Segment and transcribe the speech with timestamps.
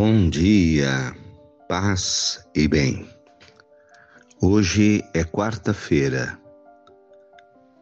[0.00, 1.12] Bom dia,
[1.68, 3.10] paz e bem.
[4.40, 6.40] Hoje é quarta-feira,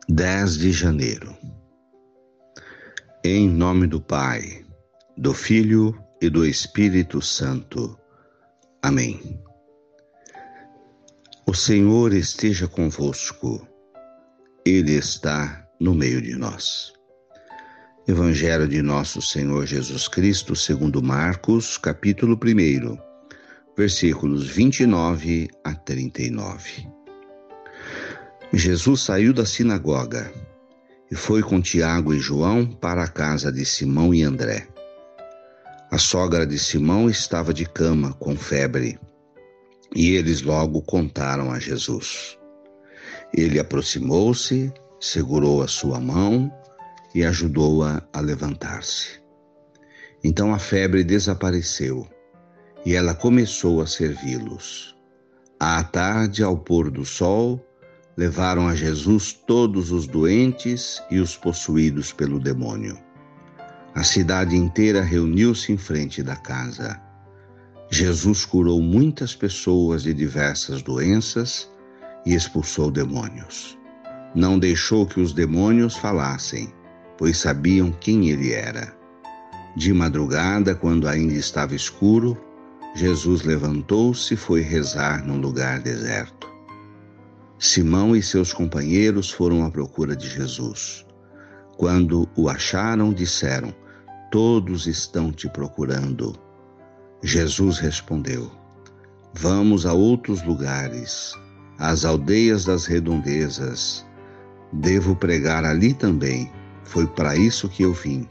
[0.09, 1.37] 10 de janeiro.
[3.23, 4.65] Em nome do Pai,
[5.15, 8.01] do Filho e do Espírito Santo.
[8.83, 9.39] Amém.
[11.47, 13.69] O Senhor esteja convosco,
[14.65, 16.96] Ele está no meio de nós.
[18.09, 22.97] Evangelho de Nosso Senhor Jesus Cristo, segundo Marcos, capítulo 1,
[23.77, 26.89] versículos 29 a 39.
[28.53, 30.33] Jesus saiu da sinagoga
[31.11, 34.69] e foi com Tiago e João para a casa de Simão e André.
[35.91, 39.01] A sogra de Simão estava de cama com febre
[39.97, 42.39] e eles logo contaram a Jesus.
[43.35, 46.53] Ele aproximou-se, segurou a sua mão
[47.17, 49.23] e ajudou-a a, levantar-se.
[50.23, 52.07] Então a febre desapareceu
[52.85, 54.95] e ela começou a servi-los.
[55.59, 57.67] À tarde, ao pôr do sol,
[58.19, 62.99] levaram a Jesus todos os doentes e os possuídos pelo demônio.
[63.95, 67.01] A cidade inteira reuniu-se em frente da casa.
[67.91, 71.71] Jesus curou muitas pessoas de diversas doenças
[72.27, 73.79] e expulsou demônios.
[74.35, 76.75] Não deixou que os demônios falassem,
[77.19, 78.95] pois sabiam quem ele era.
[79.77, 82.37] De madrugada, quando ainda estava escuro,
[82.95, 86.51] Jesus levantou-se e foi rezar num lugar deserto.
[87.59, 91.07] Simão e seus companheiros foram à procura de Jesus.
[91.77, 93.75] Quando o acharam, disseram:
[94.31, 96.35] Todos estão te procurando.
[97.23, 98.51] Jesus respondeu:
[99.35, 101.33] Vamos a outros lugares,
[101.79, 104.07] às aldeias das redondezas.
[104.73, 106.51] Devo pregar ali também
[106.87, 108.27] foi para isso que eu vim.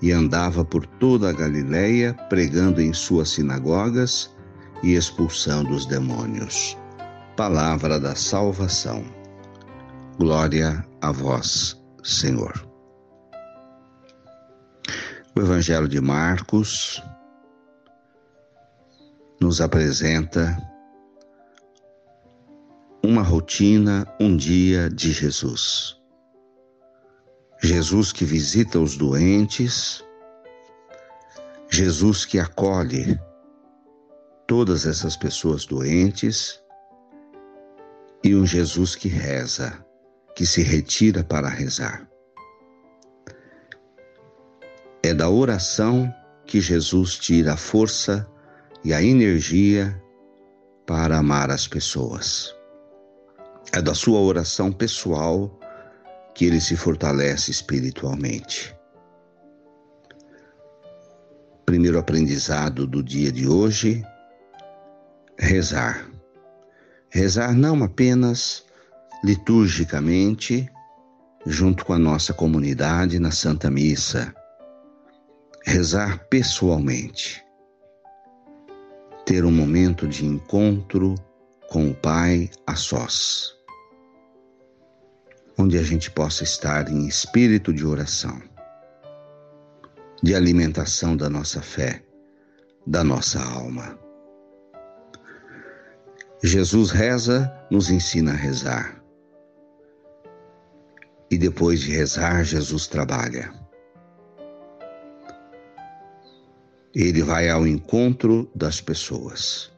[0.00, 4.34] E andava por toda a Galiléia, pregando em suas sinagogas
[4.82, 6.76] e expulsando os demônios.
[7.36, 9.04] Palavra da salvação.
[10.18, 12.52] Glória a vós, Senhor.
[15.36, 17.02] O Evangelho de Marcos
[19.40, 20.56] nos apresenta
[23.02, 26.03] uma rotina, um dia de Jesus.
[27.64, 30.04] Jesus que visita os doentes,
[31.70, 33.18] Jesus que acolhe
[34.46, 36.62] todas essas pessoas doentes
[38.22, 39.82] e um Jesus que reza,
[40.36, 42.06] que se retira para rezar.
[45.02, 46.14] É da oração
[46.44, 48.30] que Jesus tira a força
[48.84, 49.98] e a energia
[50.84, 52.54] para amar as pessoas.
[53.72, 55.58] É da sua oração pessoal
[56.34, 58.76] que ele se fortalece espiritualmente.
[61.64, 64.04] Primeiro aprendizado do dia de hoje:
[65.38, 66.06] rezar.
[67.08, 68.64] Rezar não apenas
[69.24, 70.68] liturgicamente,
[71.46, 74.34] junto com a nossa comunidade na Santa Missa.
[75.64, 77.42] Rezar pessoalmente.
[79.24, 81.14] Ter um momento de encontro
[81.70, 83.54] com o Pai a sós
[85.58, 88.40] onde a gente possa estar em espírito de oração,
[90.22, 92.02] de alimentação da nossa fé,
[92.86, 93.98] da nossa alma.
[96.42, 99.02] Jesus reza, nos ensina a rezar.
[101.30, 103.52] E depois de rezar, Jesus trabalha.
[106.94, 109.72] Ele vai ao encontro das pessoas.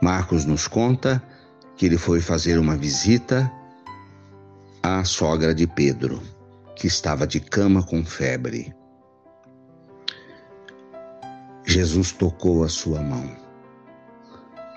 [0.00, 1.22] Marcos nos conta
[1.76, 3.50] que ele foi fazer uma visita
[4.82, 6.22] à sogra de Pedro,
[6.76, 8.74] que estava de cama com febre.
[11.66, 13.28] Jesus tocou a sua mão.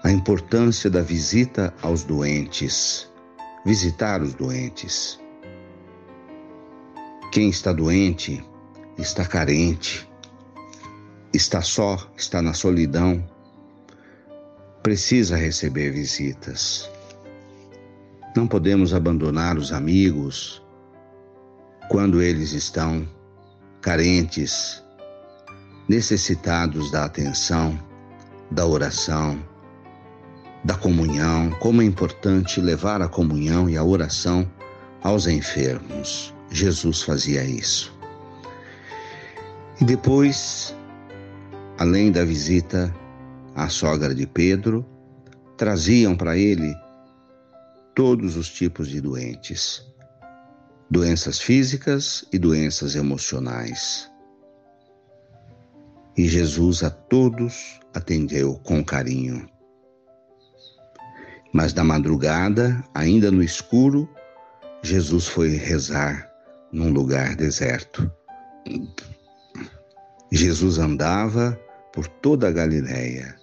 [0.03, 3.11] A importância da visita aos doentes,
[3.65, 5.19] visitar os doentes.
[7.31, 8.43] Quem está doente
[8.97, 10.09] está carente,
[11.33, 13.23] está só, está na solidão,
[14.87, 16.89] precisa receber visitas.
[18.33, 20.63] Não podemos abandonar os amigos
[21.89, 23.05] quando eles estão
[23.81, 24.81] carentes,
[25.89, 27.77] necessitados da atenção,
[28.49, 29.37] da oração,
[30.63, 31.49] da comunhão.
[31.59, 34.49] Como é importante levar a comunhão e a oração
[35.03, 36.33] aos enfermos.
[36.49, 37.93] Jesus fazia isso.
[39.81, 40.73] E depois,
[41.77, 42.95] além da visita
[43.57, 44.85] a sogra de Pedro,
[45.57, 46.75] traziam para ele
[47.95, 49.83] todos os tipos de doentes,
[50.91, 54.11] doenças físicas e doenças emocionais.
[56.15, 59.49] E Jesus a todos atendeu com carinho.
[61.51, 64.07] Mas na madrugada, ainda no escuro,
[64.83, 66.29] Jesus foi rezar
[66.71, 68.11] num lugar deserto.
[70.31, 71.59] Jesus andava
[71.97, 73.36] por toda a Galiléia,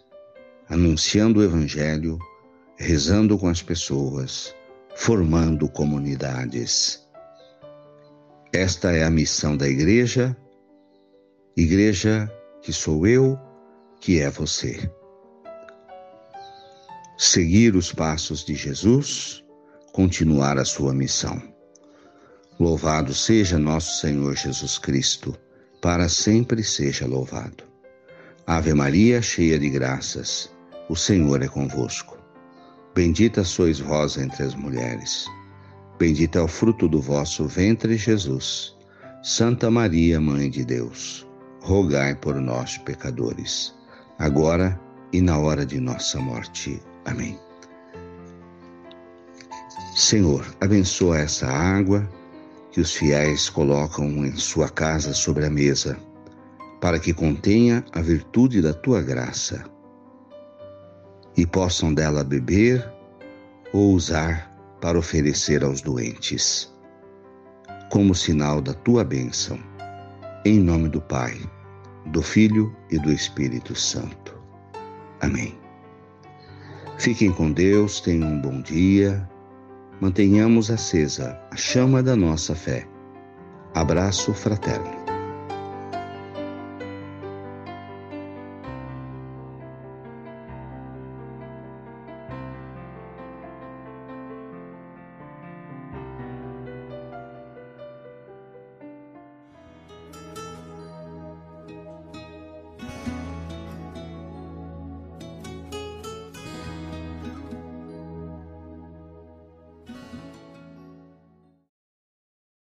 [0.68, 2.18] anunciando o Evangelho,
[2.76, 4.54] rezando com as pessoas,
[4.96, 7.04] formando comunidades.
[8.52, 10.36] Esta é a missão da igreja,
[11.56, 12.30] igreja
[12.62, 13.38] que sou eu,
[14.00, 14.90] que é você.
[17.18, 19.44] Seguir os passos de Jesus,
[19.92, 21.40] continuar a sua missão.
[22.58, 25.36] Louvado seja nosso Senhor Jesus Cristo,
[25.80, 27.64] para sempre seja louvado.
[28.46, 30.53] Ave Maria, cheia de graças,
[30.88, 32.18] o Senhor é convosco.
[32.94, 35.26] Bendita sois vós entre as mulheres.
[35.98, 38.76] Bendito é o fruto do vosso ventre, Jesus.
[39.22, 41.26] Santa Maria, Mãe de Deus,
[41.62, 43.74] rogai por nós, pecadores,
[44.18, 44.78] agora
[45.12, 46.80] e na hora de nossa morte.
[47.06, 47.38] Amém.
[49.96, 52.06] Senhor, abençoa essa água
[52.72, 55.96] que os fiéis colocam em sua casa sobre a mesa,
[56.80, 59.73] para que contenha a virtude da tua graça
[61.36, 62.86] e possam dela beber
[63.72, 64.50] ou usar
[64.80, 66.72] para oferecer aos doentes,
[67.90, 69.58] como sinal da tua bênção.
[70.44, 71.38] Em nome do Pai,
[72.06, 74.38] do Filho e do Espírito Santo.
[75.20, 75.58] Amém.
[76.98, 79.28] Fiquem com Deus, tenham um bom dia,
[80.00, 82.86] mantenhamos acesa a chama da nossa fé.
[83.74, 85.03] Abraço fraterno.